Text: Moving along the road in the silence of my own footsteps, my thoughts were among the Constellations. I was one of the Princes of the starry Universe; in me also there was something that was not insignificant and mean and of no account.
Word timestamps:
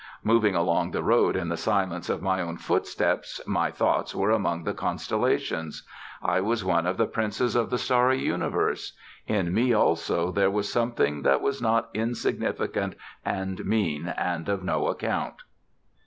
Moving 0.23 0.55
along 0.55 0.89
the 0.89 1.03
road 1.03 1.35
in 1.35 1.49
the 1.49 1.55
silence 1.55 2.09
of 2.09 2.23
my 2.23 2.41
own 2.41 2.57
footsteps, 2.57 3.39
my 3.45 3.69
thoughts 3.69 4.15
were 4.15 4.31
among 4.31 4.63
the 4.63 4.73
Constellations. 4.73 5.85
I 6.23 6.39
was 6.41 6.65
one 6.65 6.87
of 6.87 6.97
the 6.97 7.05
Princes 7.05 7.55
of 7.55 7.69
the 7.69 7.77
starry 7.77 8.17
Universe; 8.17 8.93
in 9.27 9.53
me 9.53 9.73
also 9.73 10.31
there 10.31 10.49
was 10.49 10.71
something 10.73 11.21
that 11.21 11.39
was 11.41 11.61
not 11.61 11.91
insignificant 11.93 12.95
and 13.23 13.63
mean 13.63 14.07
and 14.17 14.49
of 14.49 14.63
no 14.63 14.87
account. 14.87 15.35